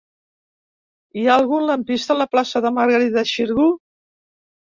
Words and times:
Hi 1.19 1.25
ha 1.27 1.35
algun 1.41 1.65
lampista 1.71 2.15
a 2.15 2.17
la 2.23 2.27
plaça 2.33 2.63
de 2.67 2.73
Margarida 2.79 3.27
Xirgu? 3.35 3.69